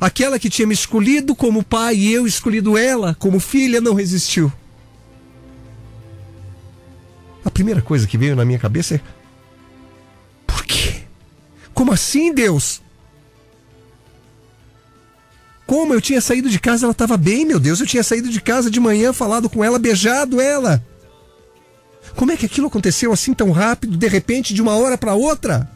aquela 0.00 0.38
que 0.38 0.50
tinha 0.50 0.66
me 0.66 0.75
escolhido 0.75 1.35
como 1.35 1.62
pai 1.62 1.97
e 1.97 2.12
eu 2.12 2.26
escolhido 2.26 2.76
ela 2.76 3.14
como 3.18 3.40
filha, 3.40 3.80
não 3.80 3.94
resistiu. 3.94 4.52
A 7.44 7.50
primeira 7.50 7.80
coisa 7.80 8.06
que 8.06 8.18
veio 8.18 8.37
na 8.37 8.44
minha 8.44 8.59
cabeça 8.59 8.97
é: 8.97 9.00
por 10.47 10.64
quê? 10.64 11.02
Como 11.73 11.92
assim, 11.92 12.35
Deus? 12.35 12.82
Como 15.66 15.94
eu 15.94 16.00
tinha 16.00 16.20
saído 16.20 16.50
de 16.50 16.59
casa, 16.59 16.85
ela 16.85 16.92
estava 16.92 17.16
bem, 17.16 17.44
meu 17.44 17.61
Deus. 17.61 17.78
Eu 17.78 17.87
tinha 17.87 18.02
saído 18.02 18.28
de 18.28 18.40
casa 18.40 18.70
de 18.70 18.80
manhã, 18.80 19.12
falado 19.12 19.49
com 19.49 19.62
ela, 19.62 19.78
beijado 19.78 20.40
ela. 20.40 20.85
Como 22.20 22.32
é 22.32 22.36
que 22.36 22.44
aquilo 22.44 22.66
aconteceu 22.66 23.14
assim 23.14 23.32
tão 23.32 23.50
rápido, 23.50 23.96
de 23.96 24.06
repente, 24.06 24.52
de 24.52 24.60
uma 24.60 24.76
hora 24.76 24.98
para 24.98 25.14
outra? 25.14 25.66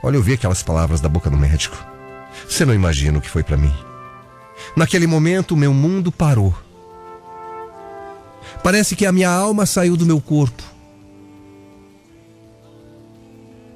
Olha, 0.00 0.14
eu 0.14 0.22
vi 0.22 0.34
aquelas 0.34 0.62
palavras 0.62 1.00
da 1.00 1.08
boca 1.08 1.28
do 1.28 1.36
médico. 1.36 1.76
Você 2.48 2.64
não 2.64 2.72
imagina 2.72 3.18
o 3.18 3.20
que 3.20 3.28
foi 3.28 3.42
para 3.42 3.56
mim. 3.56 3.74
Naquele 4.76 5.08
momento, 5.08 5.56
meu 5.56 5.74
mundo 5.74 6.12
parou. 6.12 6.56
Parece 8.62 8.94
que 8.94 9.04
a 9.04 9.10
minha 9.10 9.30
alma 9.30 9.66
saiu 9.66 9.96
do 9.96 10.06
meu 10.06 10.20
corpo. 10.20 10.62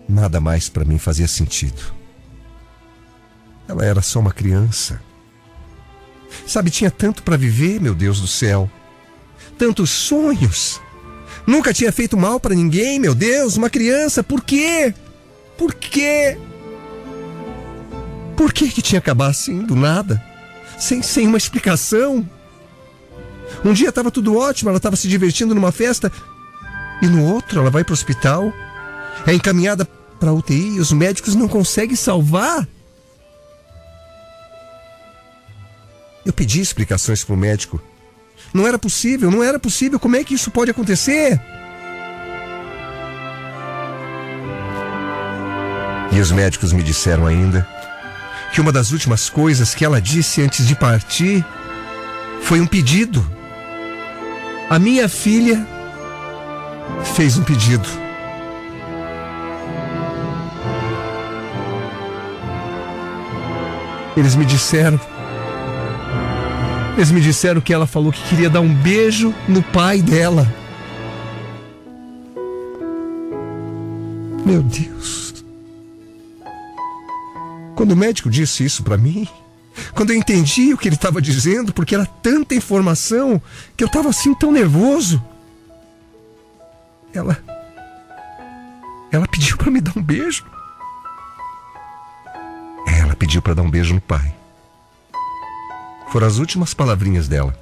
Nada 0.08 0.40
mais 0.40 0.68
para 0.68 0.84
mim 0.84 0.96
fazia 0.96 1.26
sentido. 1.26 1.92
Ela 3.66 3.84
era 3.84 4.00
só 4.00 4.20
uma 4.20 4.30
criança. 4.30 5.02
Sabe, 6.46 6.70
tinha 6.70 6.90
tanto 6.90 7.22
para 7.22 7.36
viver, 7.36 7.80
meu 7.80 7.94
Deus 7.94 8.20
do 8.20 8.26
céu. 8.26 8.70
Tantos 9.58 9.90
sonhos. 9.90 10.80
Nunca 11.46 11.72
tinha 11.72 11.92
feito 11.92 12.16
mal 12.16 12.40
para 12.40 12.54
ninguém, 12.54 12.98
meu 12.98 13.14
Deus, 13.14 13.56
uma 13.56 13.70
criança, 13.70 14.22
por 14.22 14.42
quê? 14.42 14.92
Por 15.56 15.72
quê? 15.74 16.36
Por 18.36 18.52
que 18.52 18.68
que 18.68 18.82
tinha 18.82 19.00
que 19.00 19.10
acabar 19.10 19.28
assim, 19.28 19.62
do 19.62 19.74
nada? 19.76 20.22
Sem, 20.78 21.02
sem 21.02 21.26
uma 21.26 21.38
explicação? 21.38 22.28
Um 23.64 23.72
dia 23.72 23.88
estava 23.88 24.10
tudo 24.10 24.36
ótimo, 24.36 24.70
ela 24.70 24.76
estava 24.76 24.96
se 24.96 25.08
divertindo 25.08 25.54
numa 25.54 25.72
festa, 25.72 26.12
e 27.00 27.06
no 27.06 27.24
outro 27.32 27.60
ela 27.60 27.70
vai 27.70 27.84
para 27.84 27.92
o 27.92 27.94
hospital, 27.94 28.52
é 29.26 29.32
encaminhada 29.32 29.84
para 30.18 30.32
UTI 30.32 30.76
e 30.76 30.80
os 30.80 30.92
médicos 30.92 31.34
não 31.34 31.48
conseguem 31.48 31.96
salvar. 31.96 32.66
Eu 36.26 36.32
pedi 36.32 36.60
explicações 36.60 37.22
para 37.22 37.34
o 37.34 37.38
médico. 37.38 37.80
Não 38.52 38.66
era 38.66 38.76
possível, 38.76 39.30
não 39.30 39.44
era 39.44 39.60
possível. 39.60 40.00
Como 40.00 40.16
é 40.16 40.24
que 40.24 40.34
isso 40.34 40.50
pode 40.50 40.72
acontecer? 40.72 41.40
E 46.10 46.18
os 46.18 46.32
médicos 46.32 46.72
me 46.72 46.82
disseram 46.82 47.26
ainda 47.26 47.66
que 48.52 48.60
uma 48.60 48.72
das 48.72 48.90
últimas 48.90 49.30
coisas 49.30 49.72
que 49.72 49.84
ela 49.84 50.00
disse 50.00 50.42
antes 50.42 50.66
de 50.66 50.74
partir 50.74 51.46
foi 52.42 52.60
um 52.60 52.66
pedido. 52.66 53.24
A 54.68 54.80
minha 54.80 55.08
filha 55.08 55.64
fez 57.14 57.38
um 57.38 57.44
pedido. 57.44 57.88
Eles 64.16 64.34
me 64.34 64.44
disseram. 64.44 64.98
Eles 66.96 67.10
me 67.10 67.20
disseram 67.20 67.60
que 67.60 67.74
ela 67.74 67.86
falou 67.86 68.10
que 68.10 68.22
queria 68.26 68.48
dar 68.48 68.62
um 68.62 68.74
beijo 68.74 69.34
no 69.46 69.62
pai 69.62 70.00
dela. 70.00 70.50
Meu 74.46 74.62
Deus. 74.62 75.44
Quando 77.74 77.92
o 77.92 77.96
médico 77.96 78.30
disse 78.30 78.64
isso 78.64 78.82
para 78.82 78.96
mim, 78.96 79.28
quando 79.92 80.10
eu 80.10 80.16
entendi 80.16 80.72
o 80.72 80.78
que 80.78 80.88
ele 80.88 80.94
estava 80.94 81.20
dizendo, 81.20 81.70
porque 81.70 81.94
era 81.94 82.06
tanta 82.06 82.54
informação 82.54 83.42
que 83.76 83.84
eu 83.84 83.88
estava 83.88 84.08
assim 84.08 84.34
tão 84.34 84.50
nervoso. 84.50 85.22
Ela. 87.12 87.38
Ela 89.12 89.28
pediu 89.28 89.58
para 89.58 89.70
me 89.70 89.82
dar 89.82 89.92
um 89.94 90.02
beijo. 90.02 90.46
Ela 92.86 93.14
pediu 93.14 93.42
para 93.42 93.52
dar 93.52 93.62
um 93.62 93.70
beijo 93.70 93.92
no 93.92 94.00
pai. 94.00 94.34
Foram 96.10 96.26
as 96.26 96.38
últimas 96.38 96.72
palavrinhas 96.72 97.28
dela. 97.28 97.54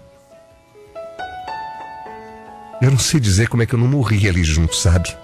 Eu 2.80 2.90
não 2.90 2.98
sei 2.98 3.18
dizer 3.18 3.48
como 3.48 3.62
é 3.62 3.66
que 3.66 3.74
eu 3.74 3.78
não 3.78 3.88
morri 3.88 4.28
ali 4.28 4.44
junto, 4.44 4.76
sabe? 4.76 5.16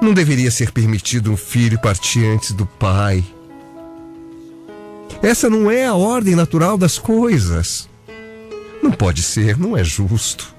Não 0.00 0.14
deveria 0.14 0.50
ser 0.50 0.72
permitido 0.72 1.30
um 1.30 1.36
filho 1.36 1.80
partir 1.80 2.24
antes 2.26 2.52
do 2.52 2.66
pai. 2.66 3.24
Essa 5.22 5.48
não 5.48 5.70
é 5.70 5.86
a 5.86 5.94
ordem 5.94 6.34
natural 6.34 6.76
das 6.76 6.98
coisas. 6.98 7.88
Não 8.82 8.90
pode 8.90 9.22
ser, 9.22 9.58
não 9.58 9.76
é 9.76 9.82
justo. 9.82 10.54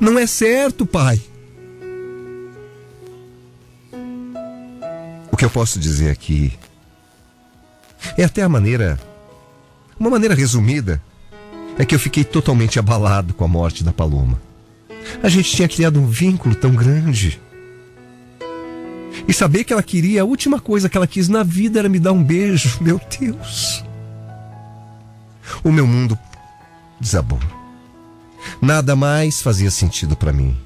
Não 0.00 0.18
é 0.18 0.26
certo, 0.26 0.84
pai. 0.84 1.20
O 5.30 5.36
que 5.36 5.44
eu 5.44 5.50
posso 5.50 5.78
dizer 5.78 6.10
aqui 6.10 6.58
é 8.16 8.24
até 8.24 8.42
a 8.42 8.48
maneira, 8.48 8.98
uma 9.98 10.10
maneira 10.10 10.34
resumida, 10.34 11.02
é 11.78 11.84
que 11.84 11.94
eu 11.94 11.98
fiquei 11.98 12.24
totalmente 12.24 12.78
abalado 12.78 13.34
com 13.34 13.44
a 13.44 13.48
morte 13.48 13.84
da 13.84 13.92
Paloma. 13.92 14.40
A 15.22 15.28
gente 15.28 15.50
tinha 15.50 15.68
criado 15.68 16.00
um 16.00 16.06
vínculo 16.06 16.54
tão 16.54 16.74
grande. 16.74 17.40
E 19.26 19.32
saber 19.32 19.64
que 19.64 19.72
ela 19.72 19.82
queria, 19.82 20.22
a 20.22 20.24
última 20.24 20.60
coisa 20.60 20.88
que 20.88 20.96
ela 20.96 21.06
quis 21.06 21.28
na 21.28 21.42
vida 21.42 21.78
era 21.78 21.88
me 21.88 21.98
dar 21.98 22.12
um 22.12 22.22
beijo. 22.22 22.78
Meu 22.80 23.00
Deus. 23.18 23.84
O 25.62 25.70
meu 25.70 25.86
mundo 25.86 26.18
desabou. 27.00 27.38
Nada 28.60 28.96
mais 28.96 29.40
fazia 29.40 29.70
sentido 29.70 30.16
para 30.16 30.32
mim. 30.32 30.56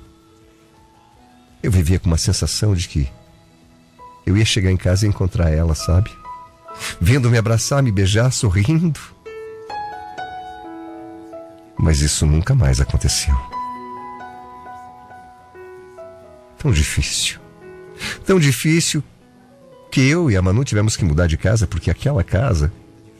Eu 1.63 1.71
vivia 1.71 1.99
com 1.99 2.07
uma 2.07 2.17
sensação 2.17 2.75
de 2.75 2.89
que 2.89 3.09
eu 4.25 4.37
ia 4.37 4.45
chegar 4.45 4.71
em 4.71 4.77
casa 4.77 5.05
e 5.05 5.09
encontrar 5.09 5.51
ela, 5.51 5.75
sabe? 5.75 6.11
Vendo 7.01 7.31
me 7.31 7.37
abraçar, 7.37 7.83
me 7.83 7.93
beijar, 7.93 8.31
sorrindo. 8.33 8.99
Mas 11.83 12.01
isso 12.01 12.27
nunca 12.27 12.55
mais 12.55 12.79
aconteceu. 12.81 13.35
Tão 16.59 16.71
difícil. 16.71 17.41
Tão 18.27 18.39
difícil 18.39 19.03
que 19.91 20.07
eu 20.07 20.31
e 20.31 20.37
a 20.37 20.43
Manu 20.43 20.63
tivemos 20.63 20.95
que 20.95 21.05
mudar 21.05 21.27
de 21.27 21.39
casa 21.39 21.67
porque 21.67 21.91
aquela 21.91 22.23
casa 22.23 22.71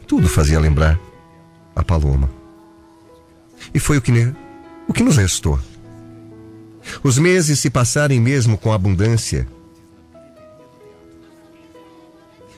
tudo 0.07 0.29
fazia 0.29 0.61
lembrar 0.61 0.99
a 1.75 1.83
Paloma. 1.83 2.31
E 3.73 3.81
foi 3.81 3.97
o 3.97 4.03
que, 4.03 4.13
O 4.87 4.93
que 4.93 5.03
nos 5.03 5.17
restou? 5.17 5.59
Os 7.03 7.19
meses 7.19 7.59
se 7.61 7.71
passarem 7.71 8.21
mesmo 8.21 8.59
com 8.59 8.73
abundância, 8.73 9.47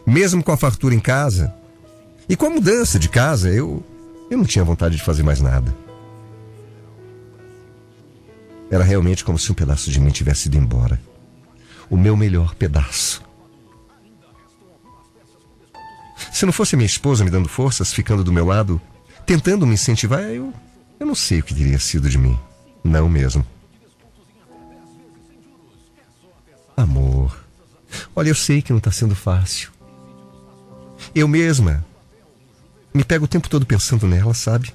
mesmo 0.04 0.42
com 0.42 0.50
a 0.50 0.56
fartura 0.56 0.94
em 0.94 1.00
casa, 1.00 1.54
e 2.28 2.36
com 2.36 2.46
a 2.46 2.50
mudança 2.50 2.98
de 2.98 3.08
casa, 3.08 3.50
eu, 3.50 3.84
eu 4.30 4.38
não 4.38 4.44
tinha 4.44 4.64
vontade 4.64 4.96
de 4.96 5.02
fazer 5.02 5.22
mais 5.22 5.40
nada. 5.40 5.82
Era 8.72 8.82
realmente 8.82 9.22
como 9.22 9.38
se 9.38 9.52
um 9.52 9.54
pedaço 9.54 9.90
de 9.90 10.00
mim 10.00 10.08
tivesse 10.08 10.48
ido 10.48 10.56
embora. 10.56 10.98
O 11.90 11.96
meu 11.96 12.16
melhor 12.16 12.54
pedaço. 12.54 13.22
Se 16.32 16.46
não 16.46 16.54
fosse 16.54 16.74
minha 16.74 16.86
esposa 16.86 17.22
me 17.22 17.28
dando 17.28 17.50
forças, 17.50 17.92
ficando 17.92 18.24
do 18.24 18.32
meu 18.32 18.46
lado, 18.46 18.80
tentando 19.26 19.66
me 19.66 19.74
incentivar, 19.74 20.22
eu, 20.22 20.54
eu 20.98 21.04
não 21.04 21.14
sei 21.14 21.40
o 21.40 21.42
que 21.42 21.54
teria 21.54 21.78
sido 21.78 22.08
de 22.08 22.16
mim. 22.16 22.38
Não 22.82 23.10
mesmo. 23.10 23.44
Amor. 26.74 27.44
Olha, 28.16 28.30
eu 28.30 28.34
sei 28.34 28.62
que 28.62 28.72
não 28.72 28.78
está 28.78 28.90
sendo 28.90 29.14
fácil. 29.14 29.70
Eu 31.14 31.28
mesma 31.28 31.84
me 32.94 33.04
pego 33.04 33.26
o 33.26 33.28
tempo 33.28 33.50
todo 33.50 33.66
pensando 33.66 34.06
nela, 34.06 34.32
sabe? 34.32 34.72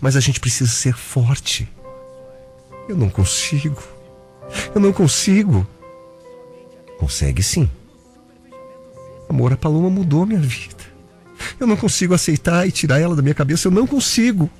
Mas 0.00 0.14
a 0.14 0.20
gente 0.20 0.38
precisa 0.38 0.70
ser 0.70 0.94
forte. 0.94 1.68
Eu 2.88 2.96
não 2.96 3.08
consigo. 3.08 3.82
Eu 4.74 4.80
não 4.80 4.92
consigo. 4.92 5.66
Consegue 6.98 7.42
sim. 7.42 7.68
Amor, 9.28 9.52
a 9.52 9.56
Paloma 9.56 9.90
mudou 9.90 10.26
minha 10.26 10.40
vida. 10.40 10.84
Eu 11.58 11.66
não 11.66 11.76
consigo 11.76 12.14
aceitar 12.14 12.66
e 12.66 12.72
tirar 12.72 13.00
ela 13.00 13.16
da 13.16 13.22
minha 13.22 13.34
cabeça. 13.34 13.68
Eu 13.68 13.72
não 13.72 13.86
consigo. 13.86 14.50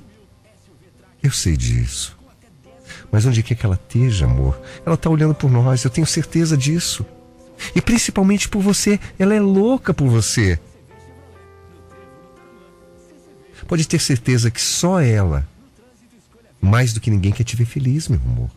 Eu 1.21 1.31
sei 1.31 1.55
disso. 1.55 2.17
Mas 3.11 3.25
onde 3.25 3.43
quer 3.43 3.55
que 3.55 3.65
ela 3.65 3.79
esteja, 3.81 4.25
amor, 4.25 4.59
ela 4.85 4.95
está 4.95 5.09
olhando 5.09 5.33
por 5.33 5.49
nós. 5.49 5.83
Eu 5.83 5.91
tenho 5.91 6.05
certeza 6.05 6.57
disso. 6.57 7.05
E 7.75 7.81
principalmente 7.81 8.49
por 8.49 8.61
você. 8.61 8.99
Ela 9.17 9.33
é 9.33 9.39
louca 9.39 9.93
por 9.93 10.07
você. 10.07 10.59
Pode 13.67 13.87
ter 13.87 13.99
certeza 13.99 14.51
que 14.51 14.61
só 14.61 14.99
ela, 14.99 15.47
mais 16.61 16.93
do 16.93 16.99
que 16.99 17.11
ninguém, 17.11 17.31
quer 17.31 17.43
te 17.43 17.55
ver 17.55 17.65
feliz, 17.65 18.07
meu 18.07 18.19
amor. 18.19 18.49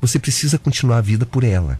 Você 0.00 0.18
precisa 0.18 0.58
continuar 0.58 0.98
a 0.98 1.02
vida 1.02 1.24
por 1.24 1.44
ela. 1.44 1.78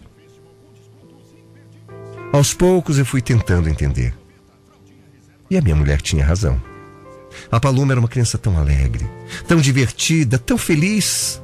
Aos 2.33 2.55
poucos 2.55 2.99
eu 2.99 3.07
fui 3.07 3.21
tentando 3.21 3.69
entender. 3.69 4.15
E 5.51 5.57
a 5.57 5.63
minha 5.63 5.77
mulher 5.77 6.01
tinha 6.01 6.25
razão. 6.25 6.61
A 7.51 7.61
Paloma 7.61 7.93
era 7.93 8.01
uma 8.01 8.09
criança 8.09 8.39
tão 8.39 8.59
alegre, 8.59 9.09
tão 9.47 9.61
divertida, 9.61 10.39
tão 10.39 10.57
feliz. 10.57 11.41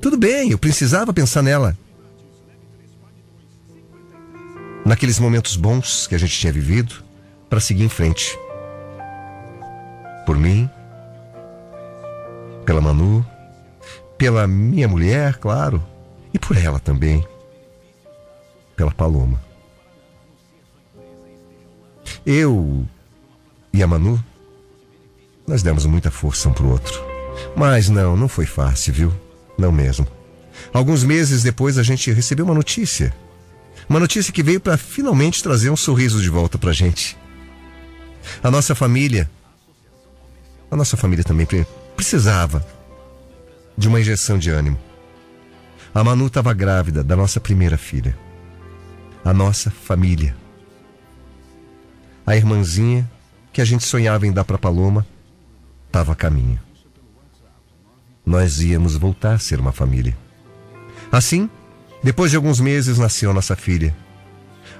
Tudo 0.00 0.16
bem, 0.16 0.50
eu 0.50 0.58
precisava 0.58 1.12
pensar 1.12 1.42
nela. 1.42 1.76
Naqueles 4.84 5.18
momentos 5.18 5.56
bons 5.56 6.06
que 6.06 6.14
a 6.14 6.18
gente 6.18 6.38
tinha 6.38 6.52
vivido, 6.52 7.02
para 7.48 7.60
seguir 7.60 7.84
em 7.84 7.88
frente. 7.88 8.38
Por 10.26 10.36
mim, 10.36 10.68
pela 12.64 12.80
Manu, 12.80 13.24
pela 14.16 14.46
minha 14.46 14.88
mulher, 14.88 15.36
claro, 15.36 15.82
e 16.32 16.38
por 16.38 16.56
ela 16.56 16.78
também, 16.78 17.26
pela 18.76 18.90
Paloma. 18.90 19.40
Eu 22.24 22.86
e 23.72 23.82
a 23.82 23.86
Manu, 23.86 24.22
nós 25.46 25.62
demos 25.62 25.84
muita 25.84 26.10
força 26.10 26.48
um 26.48 26.52
pro 26.52 26.70
outro. 26.70 27.04
Mas 27.56 27.88
não, 27.88 28.16
não 28.16 28.28
foi 28.28 28.46
fácil, 28.46 28.92
viu? 28.92 29.12
Não 29.58 29.70
mesmo. 29.70 30.06
Alguns 30.72 31.04
meses 31.04 31.42
depois 31.42 31.78
a 31.78 31.82
gente 31.82 32.10
recebeu 32.12 32.44
uma 32.44 32.54
notícia. 32.54 33.14
Uma 33.88 34.00
notícia 34.00 34.32
que 34.32 34.42
veio 34.42 34.60
para 34.60 34.78
finalmente 34.78 35.42
trazer 35.42 35.70
um 35.70 35.76
sorriso 35.76 36.20
de 36.20 36.30
volta 36.30 36.56
pra 36.56 36.72
gente. 36.72 37.16
A 38.42 38.50
nossa 38.50 38.74
família, 38.74 39.30
a 40.70 40.76
nossa 40.76 40.96
família 40.96 41.24
também 41.24 41.46
precisava 41.96 42.64
de 43.76 43.88
uma 43.88 44.00
injeção 44.00 44.38
de 44.38 44.50
ânimo. 44.50 44.78
A 45.94 46.02
Manu 46.02 46.26
estava 46.26 46.52
grávida 46.52 47.02
da 47.04 47.16
nossa 47.16 47.40
primeira 47.40 47.78
filha. 47.78 48.16
A 49.24 49.32
nossa 49.32 49.70
família 49.70 50.34
a 52.26 52.34
irmãzinha 52.34 53.10
que 53.52 53.60
a 53.60 53.64
gente 53.64 53.84
sonhava 53.84 54.26
em 54.26 54.32
dar 54.32 54.44
para 54.44 54.58
Paloma 54.58 55.06
estava 55.86 56.12
a 56.12 56.16
caminho. 56.16 56.58
Nós 58.24 58.60
íamos 58.60 58.96
voltar 58.96 59.34
a 59.34 59.38
ser 59.38 59.60
uma 59.60 59.72
família. 59.72 60.16
Assim, 61.12 61.48
depois 62.02 62.30
de 62.30 62.36
alguns 62.36 62.58
meses 62.58 62.98
nasceu 62.98 63.32
nossa 63.34 63.54
filha, 63.54 63.94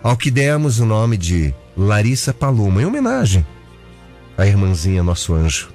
ao 0.03 0.16
que 0.16 0.31
demos 0.31 0.81
o 0.81 0.87
nome 0.87 1.16
de 1.16 1.55
Larissa 1.77 2.33
Paloma, 2.33 2.81
em 2.81 2.87
homenagem 2.87 3.46
à 4.37 4.46
irmãzinha 4.46 5.03
nosso 5.03 5.35
anjo. 5.35 5.74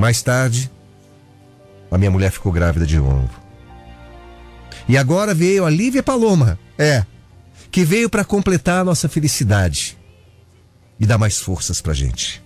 Mais 0.00 0.22
tarde, 0.22 0.70
a 1.90 1.98
minha 1.98 2.10
mulher 2.10 2.32
ficou 2.32 2.50
grávida 2.50 2.86
de 2.86 2.96
novo. 2.96 3.28
E 4.88 4.96
agora 4.96 5.34
veio 5.34 5.66
a 5.66 5.70
Lívia 5.70 6.02
Paloma, 6.02 6.58
é, 6.78 7.04
que 7.70 7.84
veio 7.84 8.08
para 8.08 8.24
completar 8.24 8.80
a 8.80 8.84
nossa 8.84 9.10
felicidade 9.10 9.98
e 10.98 11.04
dar 11.04 11.18
mais 11.18 11.38
forças 11.38 11.82
pra 11.82 11.92
gente. 11.92 12.42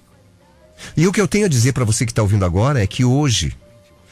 E 0.96 1.06
o 1.06 1.12
que 1.12 1.20
eu 1.20 1.28
tenho 1.28 1.46
a 1.46 1.48
dizer 1.48 1.72
para 1.72 1.84
você 1.84 2.04
que 2.04 2.10
está 2.10 2.22
ouvindo 2.22 2.44
agora 2.44 2.82
é 2.82 2.88
que 2.88 3.04
hoje, 3.04 3.56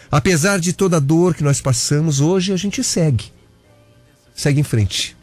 apesar 0.08 0.60
de 0.60 0.72
toda 0.72 0.98
a 0.98 1.00
dor 1.00 1.34
que 1.34 1.42
nós 1.42 1.60
passamos, 1.60 2.20
hoje 2.20 2.52
a 2.52 2.56
gente 2.56 2.84
segue. 2.84 3.32
Segue 4.36 4.60
em 4.60 4.64
frente. 4.64 5.16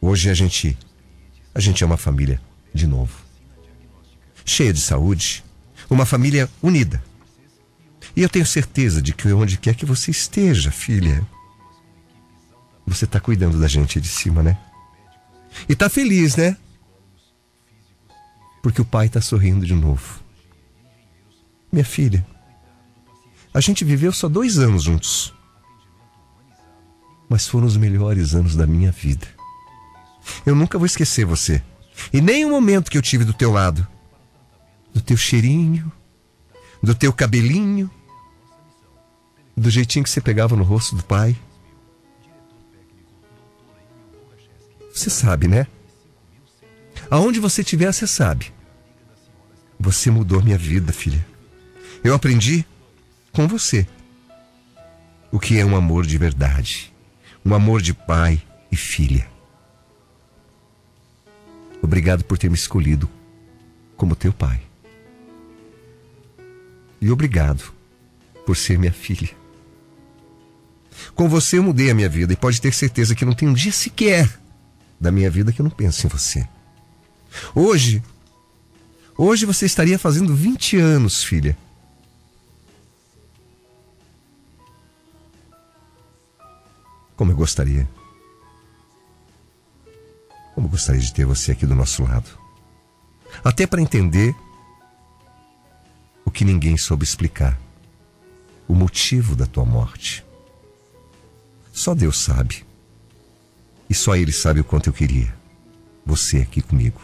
Hoje 0.00 0.30
a 0.30 0.34
gente 0.34 0.78
a 1.54 1.60
gente 1.60 1.84
é 1.84 1.86
uma 1.86 1.98
família 1.98 2.40
de 2.72 2.86
novo. 2.86 3.31
Cheia 4.44 4.72
de 4.72 4.80
saúde, 4.80 5.44
uma 5.88 6.06
família 6.06 6.48
unida 6.62 7.02
e 8.14 8.22
eu 8.22 8.28
tenho 8.28 8.44
certeza 8.44 9.00
de 9.00 9.12
que 9.12 9.32
onde 9.32 9.56
quer 9.56 9.74
que 9.74 9.86
você 9.86 10.10
esteja, 10.10 10.70
filha, 10.70 11.26
você 12.86 13.04
está 13.04 13.18
cuidando 13.18 13.58
da 13.58 13.68
gente 13.68 14.00
de 14.00 14.08
cima, 14.08 14.42
né? 14.42 14.58
E 15.68 15.74
tá 15.74 15.88
feliz, 15.88 16.36
né? 16.36 16.56
Porque 18.62 18.80
o 18.80 18.84
pai 18.84 19.06
está 19.06 19.20
sorrindo 19.20 19.66
de 19.66 19.74
novo. 19.74 20.20
Minha 21.70 21.84
filha, 21.84 22.24
a 23.52 23.60
gente 23.60 23.84
viveu 23.84 24.12
só 24.12 24.28
dois 24.28 24.58
anos 24.58 24.82
juntos. 24.82 25.32
Mas 27.28 27.46
foram 27.46 27.66
os 27.66 27.78
melhores 27.78 28.34
anos 28.34 28.54
da 28.54 28.66
minha 28.66 28.92
vida. 28.92 29.26
Eu 30.44 30.54
nunca 30.54 30.76
vou 30.76 30.86
esquecer 30.86 31.24
você. 31.24 31.62
E 32.12 32.20
nem 32.20 32.44
o 32.44 32.50
momento 32.50 32.90
que 32.90 32.98
eu 32.98 33.02
tive 33.02 33.24
do 33.24 33.32
teu 33.32 33.50
lado. 33.50 33.86
Do 34.92 35.00
teu 35.00 35.16
cheirinho, 35.16 35.90
do 36.82 36.94
teu 36.94 37.12
cabelinho, 37.12 37.90
do 39.56 39.70
jeitinho 39.70 40.04
que 40.04 40.10
você 40.10 40.20
pegava 40.20 40.56
no 40.56 40.64
rosto 40.64 40.96
do 40.96 41.04
pai. 41.04 41.36
Você 44.92 45.08
sabe, 45.08 45.48
né? 45.48 45.66
Aonde 47.10 47.40
você 47.40 47.62
estiver, 47.62 47.92
você 47.92 48.06
sabe. 48.06 48.52
Você 49.78 50.10
mudou 50.10 50.42
minha 50.42 50.58
vida, 50.58 50.92
filha. 50.92 51.24
Eu 52.04 52.14
aprendi 52.14 52.64
com 53.32 53.46
você 53.46 53.86
o 55.30 55.38
que 55.38 55.58
é 55.58 55.64
um 55.64 55.74
amor 55.74 56.04
de 56.04 56.18
verdade, 56.18 56.92
um 57.44 57.54
amor 57.54 57.80
de 57.80 57.94
pai 57.94 58.42
e 58.70 58.76
filha. 58.76 59.26
Obrigado 61.80 62.24
por 62.24 62.38
ter 62.38 62.48
me 62.48 62.54
escolhido 62.54 63.08
como 63.96 64.14
teu 64.14 64.32
pai. 64.32 64.60
E 67.02 67.10
obrigado 67.10 67.74
por 68.46 68.56
ser 68.56 68.78
minha 68.78 68.92
filha. 68.92 69.30
Com 71.16 71.28
você 71.28 71.58
eu 71.58 71.62
mudei 71.64 71.90
a 71.90 71.94
minha 71.94 72.08
vida 72.08 72.32
e 72.32 72.36
pode 72.36 72.60
ter 72.60 72.72
certeza 72.72 73.12
que 73.12 73.24
não 73.24 73.34
tem 73.34 73.48
um 73.48 73.52
dia 73.52 73.72
sequer 73.72 74.40
da 75.00 75.10
minha 75.10 75.28
vida 75.28 75.52
que 75.52 75.60
eu 75.60 75.64
não 75.64 75.70
penso 75.70 76.06
em 76.06 76.08
você. 76.08 76.48
Hoje, 77.56 78.00
hoje 79.18 79.44
você 79.44 79.66
estaria 79.66 79.98
fazendo 79.98 80.32
20 80.32 80.76
anos, 80.76 81.24
filha. 81.24 81.58
Como 87.16 87.32
eu 87.32 87.36
gostaria. 87.36 87.88
Como 90.54 90.68
eu 90.68 90.70
gostaria 90.70 91.00
de 91.00 91.12
ter 91.12 91.24
você 91.24 91.50
aqui 91.50 91.66
do 91.66 91.74
nosso 91.74 92.04
lado. 92.04 92.30
Até 93.42 93.66
para 93.66 93.82
entender 93.82 94.36
que 96.32 96.44
ninguém 96.44 96.76
soube 96.76 97.04
explicar 97.04 97.58
o 98.66 98.74
motivo 98.74 99.36
da 99.36 99.46
tua 99.46 99.64
morte. 99.64 100.24
Só 101.72 101.94
Deus 101.94 102.18
sabe. 102.18 102.64
E 103.88 103.94
só 103.94 104.16
Ele 104.16 104.32
sabe 104.32 104.60
o 104.60 104.64
quanto 104.64 104.88
eu 104.88 104.92
queria. 104.92 105.34
você 106.04 106.38
aqui 106.38 106.60
comigo. 106.60 107.00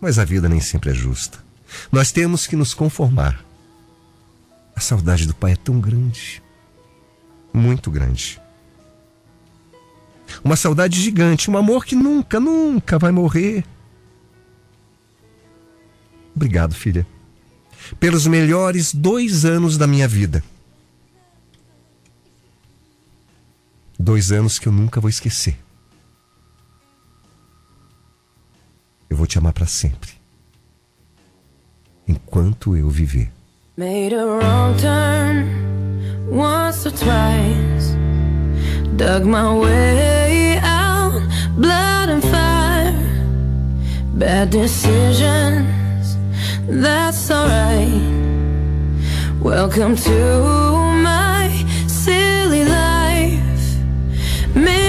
Mas 0.00 0.18
a 0.18 0.24
vida 0.24 0.48
nem 0.48 0.60
sempre 0.60 0.90
é 0.90 0.94
justa. 0.94 1.38
Nós 1.92 2.10
temos 2.10 2.46
que 2.46 2.56
nos 2.56 2.74
conformar. 2.74 3.44
A 4.74 4.80
saudade 4.80 5.26
do 5.26 5.34
pai 5.34 5.52
é 5.52 5.56
tão 5.56 5.80
grande, 5.80 6.42
muito 7.52 7.90
grande. 7.90 8.40
Uma 10.44 10.56
saudade 10.56 11.00
gigante, 11.00 11.50
um 11.50 11.56
amor 11.56 11.84
que 11.84 11.94
nunca, 11.94 12.38
nunca 12.38 12.98
vai 12.98 13.10
morrer. 13.10 13.64
Obrigado, 16.38 16.72
filha, 16.72 17.04
pelos 17.98 18.24
melhores 18.24 18.94
dois 18.94 19.44
anos 19.44 19.76
da 19.76 19.88
minha 19.88 20.06
vida. 20.06 20.40
Dois 23.98 24.30
anos 24.30 24.56
que 24.56 24.68
eu 24.68 24.72
nunca 24.72 25.00
vou 25.00 25.10
esquecer. 25.10 25.58
Eu 29.10 29.16
vou 29.16 29.26
te 29.26 29.36
amar 29.36 29.52
para 29.52 29.66
sempre. 29.66 30.12
Enquanto 32.06 32.76
eu 32.76 32.88
viver. 32.88 33.32
Made 33.76 34.14
a 34.14 34.24
wrong 34.24 34.76
turn 34.80 35.44
once 36.30 36.86
or 36.86 36.92
twice. 36.92 37.96
Dug 38.96 39.26
my 39.26 39.58
way 39.58 40.60
out, 40.62 41.20
blood 41.56 42.10
and 42.10 42.22
fire. 42.22 42.94
Bad 44.14 44.50
decisions, 44.50 45.87
that's 46.68 47.30
alright. 47.30 47.88
Welcome 49.40 49.96
to 49.96 50.72
my 51.02 51.48
silly 51.86 52.64
life. 52.64 53.40
Mistreated, 54.54 54.87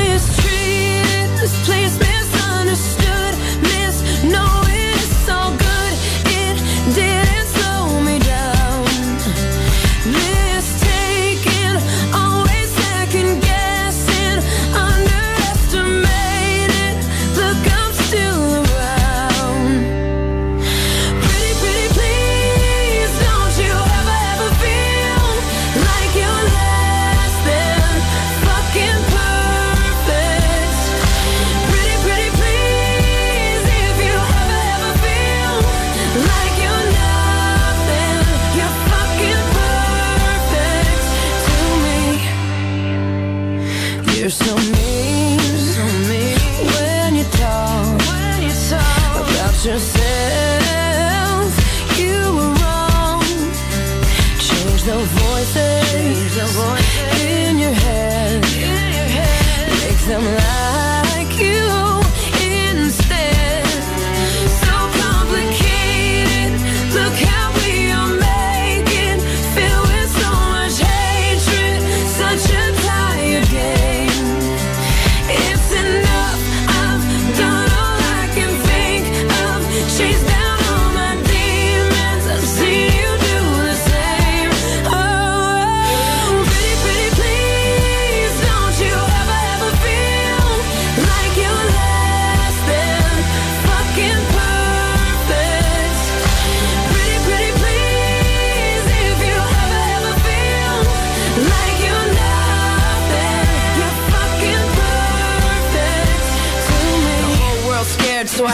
just 49.62 49.99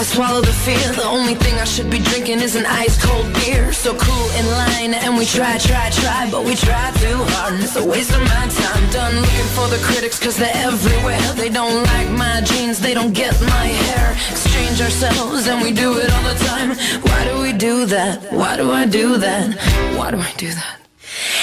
swallow 0.05 0.41
the 0.41 0.53
fear. 0.53 0.85
The 0.93 1.03
only 1.03 1.33
thing 1.35 1.55
I 1.55 1.63
should 1.65 1.89
be 1.89 1.99
drinking 1.99 2.39
is 2.41 2.55
an 2.55 2.65
ice 2.65 2.95
cold 3.03 3.27
beer. 3.33 3.73
So 3.73 3.97
cool 3.97 4.27
in 4.39 4.45
line, 4.61 4.93
and 4.93 5.17
we 5.17 5.25
try, 5.25 5.57
try, 5.57 5.89
try, 5.89 6.29
but 6.29 6.45
we 6.45 6.55
try 6.55 6.91
too 7.03 7.17
hard, 7.33 7.55
and 7.55 7.63
it's 7.63 7.75
a 7.75 7.85
waste 7.85 8.13
of 8.13 8.21
my 8.21 8.45
time. 8.61 8.83
Done 8.91 9.15
looking 9.15 9.49
for 9.57 9.67
the 9.67 9.81
critics, 9.83 10.19
cause 10.19 10.37
they're 10.37 10.59
everywhere. 10.69 11.25
They 11.33 11.49
don't 11.49 11.83
like 11.91 12.09
my 12.11 12.41
jeans, 12.41 12.79
they 12.79 12.93
don't 12.93 13.13
get 13.13 13.33
my 13.41 13.67
hair. 13.83 14.11
Exchange 14.31 14.79
ourselves, 14.81 15.47
and 15.47 15.61
we 15.61 15.71
do 15.71 15.97
it 15.97 16.09
all 16.13 16.25
the 16.31 16.39
time. 16.45 16.69
Why 17.01 17.21
do 17.25 17.41
we 17.41 17.51
do 17.53 17.85
that? 17.87 18.31
Why 18.31 18.55
do 18.57 18.71
I 18.71 18.85
do 18.85 19.17
that? 19.17 19.57
Why 19.97 20.11
do 20.11 20.19
I 20.19 20.31
do 20.37 20.49
that? 20.49 20.77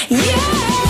Yeah! 0.09 0.82